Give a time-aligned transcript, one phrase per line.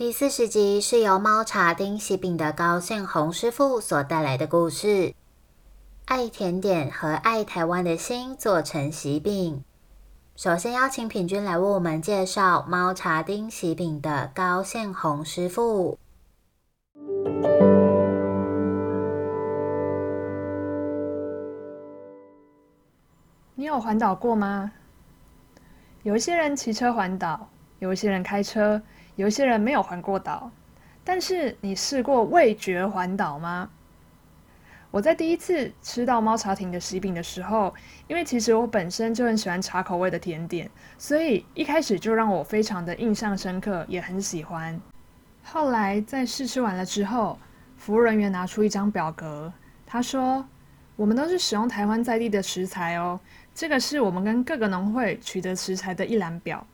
[0.00, 5.14] 第四十集是由猫茶丁喜饼的高宪宏师傅所带来的故事，
[6.06, 9.62] 爱甜点和爱台湾的心做成喜饼。
[10.36, 15.98] 首先邀请品君来为我们介绍猫茶丁喜饼的高宪宏师傅。
[23.54, 24.72] 你有环岛过吗？
[26.04, 28.80] 有一些人骑车环岛，有一些人开车。
[29.20, 30.50] 有些人没有环过岛，
[31.04, 33.68] 但是你试过味觉环岛吗？
[34.90, 37.74] 我在第一次吃到猫茶亭的喜饼的时候，
[38.08, 44.80] 因为其实我本身就很喜欢茶口味的甜点，所以一开始就让我非常的印象深刻，也很喜欢。
[45.42, 47.38] 后来在试吃完了之后，
[47.76, 49.52] 服务人员拿出一张表格，
[49.84, 50.42] 他说
[50.96, 53.20] ：“我们都是使用台湾在地的食材哦，
[53.54, 56.66] 这个是我们跟各个农会取得食材的一览表。”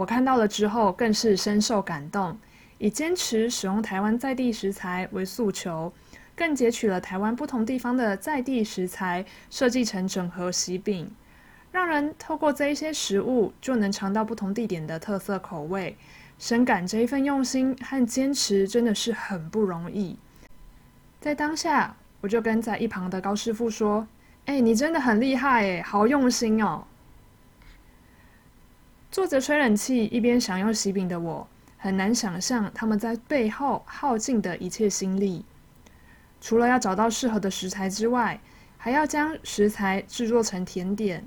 [0.00, 2.34] 我看到了之后，更是深受感动。
[2.78, 5.92] 以坚持使用台湾在地食材为诉求，
[6.34, 11.10] 更截取了台湾不同地方的在地食材，设计成整合喜饼，
[11.70, 15.94] 让人透过这一些食物就能尝到不同地点的特色口味。
[16.38, 20.16] 深感这一份用心和坚持真的是很不容易。
[21.20, 24.08] 在当下，我就跟在一旁的高师傅说
[24.46, 26.84] ：“哎，你真的很厉害哎，好用心哦。”
[29.10, 35.44] 坐着吹冷气一边享用喜饼的我，很难想象他们在背后耗尽的一切心力。
[36.40, 38.40] 除了要找到适合的食材之外，
[38.78, 41.26] 还要将食材制作成甜点，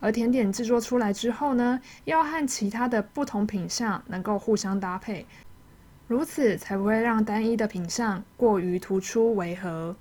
[0.00, 5.26] 而甜点制作出来之后呢，要和其他的不同品相能够互相搭配，
[6.08, 9.94] 如此才不会让单一的品相过于突出违和。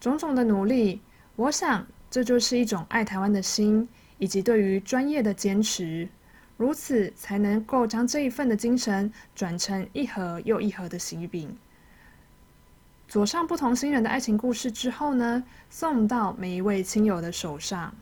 [0.00, 1.02] 种种的努力，
[1.36, 3.86] 我想这就是一种爱台湾的心，
[4.16, 6.08] 以及对于专业的坚持。
[6.58, 11.56] 如此才能够将这一份的精神转成一盒又一盒的喜饼，
[13.06, 17.94] 佐上不同新人的爱情故事之后呢，送到每一位亲友的手上。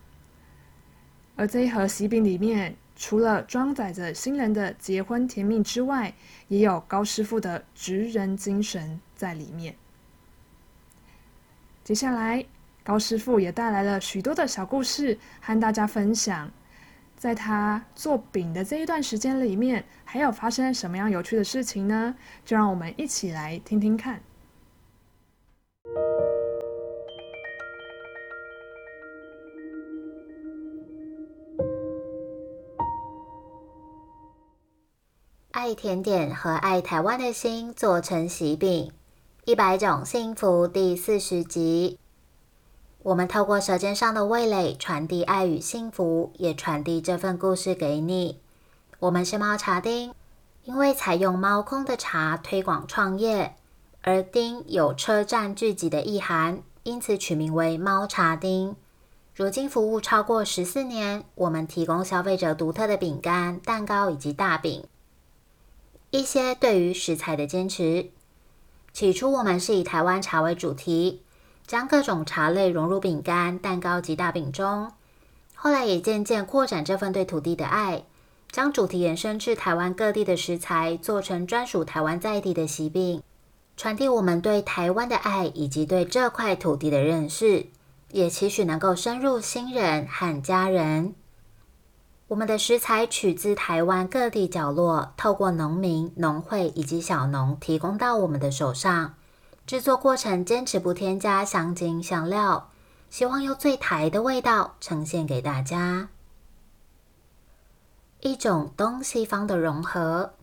[1.37, 6.15] 而这一盒喜饼里面，除了装载着新人的结婚甜蜜之外，
[6.49, 9.77] 也有高师傅的职人精神在里面。
[11.85, 12.43] 接下来，
[12.83, 16.51] 高师傅也带来了许多的小故事和大家分享。
[17.27, 22.15] 在他做饼的这一段时间里面，还有发生什么样有趣的事情呢？
[22.45, 24.23] 就让我们一起来听听看。
[35.51, 38.93] 爱甜点和爱台湾的心做成喜饼，
[39.47, 41.99] 一百种幸福第四十集。
[43.07, 48.41] 我们透过舌尖上的味蕾传递爱与幸福，也传递这份故事给你。
[48.99, 50.13] 我们是猫茶丁，
[50.65, 53.55] 因为采用猫空的茶推广创业，
[54.03, 58.75] 而丁有车站聚集的意涵，因此取名为猫茶丁。
[59.37, 64.85] 如今服务超过十四年，我们提供消费者独特的饼干、蛋糕以及大饼。
[66.11, 68.11] 一些对于食材的坚持，
[68.93, 71.23] 起初我们是以台湾茶为主题。
[71.67, 74.93] 将各种茶类融入饼干、蛋糕及大饼中，
[75.55, 78.05] 后来也渐渐扩展这份对土地的爱，
[78.53, 83.21] 将主题延伸至台湾各地的食材，做成专属台湾在地的喜饼，
[83.77, 87.67] 传递我们对台湾的爱以及对这块土地的认识，
[88.13, 91.15] 也期许能够深入新人和家人。
[92.29, 99.15] 我们的食材取自台湾各地角落，透过农民、农会以及小农提供到我们的手上。
[99.67, 102.71] 制作过程坚持不添加香精香料，
[103.11, 106.09] 希望用最台的味道呈现给大家。
[108.21, 110.35] 一种东西方的融合，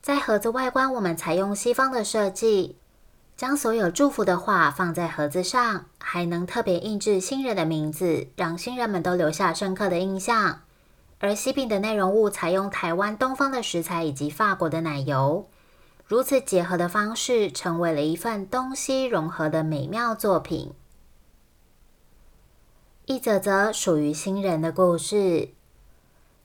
[0.00, 2.76] 在盒子外观我们采用西方的设计，
[3.36, 10.60] 将所有祝福的话放在盒子上，还能特别印制新人的名字，让新人们都留下深刻的印象。
[11.18, 15.46] 而西饼的内容物采用台湾东方的食材以及法国的奶油。
[16.06, 20.72] 如此结合的方式，成为了一份东西融合的美妙作品。
[23.06, 25.48] 一则则属于新人的故事，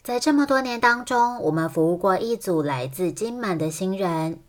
[0.02, 4.40] 在这么多年当中，我们服务过一组来自金门的新人。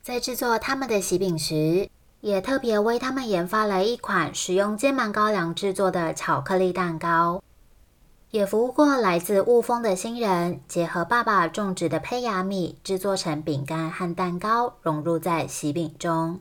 [0.00, 1.90] 在制作他们的喜饼时，
[2.20, 7.42] 也特别为他们研发了一款使用金满高粱制作的巧克力蛋糕。
[8.30, 16.38] 也服务过来自雾峰的新人，结合爸爸种植的胚芽米制作成饼干和蛋糕，融入在喜饼中。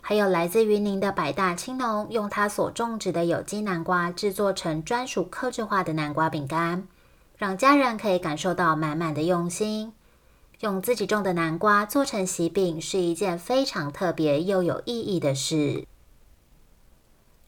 [0.00, 6.88] 还有来自云林的百大青农，用他所种植的有机南瓜制作成专属客制化的南瓜饼干，
[7.36, 9.92] 让家人可以感受到满满的用心。
[10.60, 15.86] 用自己种的南瓜做成喜饼，是一件非常特别又有意义的事。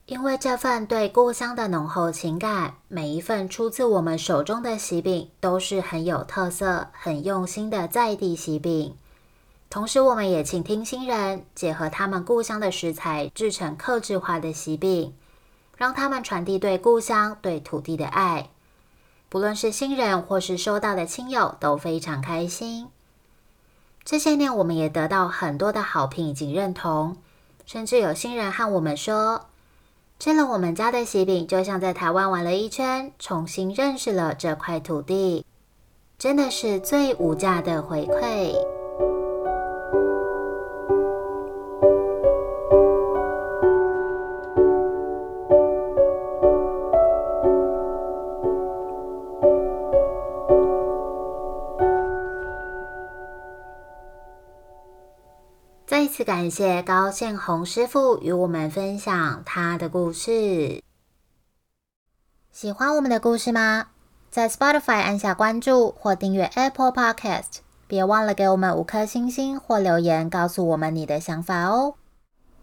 [0.07, 8.95] 因为这份对故乡的浓厚情感，每一份出自我们手中的喜饼都是很有特色、很用心的在地喜饼。
[9.71, 15.15] 同时，我们也请听新人，结合他们故乡的食材制成克制化的喜饼，
[15.79, 18.51] 让他们传递对故乡、对土地的爱。
[19.31, 22.89] 不论是新人或是收到的亲友，都非常开心。
[24.05, 27.17] 这些年，我们也得到很多的好评以及认同，
[27.65, 29.47] 甚至有新人和我们说。
[30.19, 35.45] 吃了我们家的喜饼，就像在台湾玩了一圈，重新认识了这块土地，
[36.19, 38.74] 真的是最无价的回馈。
[56.17, 60.81] 次感谢高宪宏师傅与我们分享他的故事。
[62.53, 63.87] 喜欢我们的故事吗？
[64.31, 71.95] 在 Spotify 按下关注或订阅 Apple Podcast，别忘了给我们五颗星星或留言，告诉我们你的想法哦。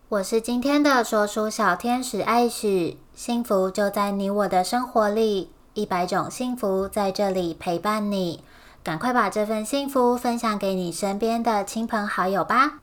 [0.08, 8.46] 我是今天的说书小天使艾许，幸福就在你我的生活里，一百种幸福在这里陪伴你。
[8.82, 12.81] 赶快把这份幸福分享给你身边的亲朋好友吧。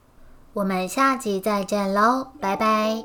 [0.52, 3.04] 我们下集再见喽，拜拜。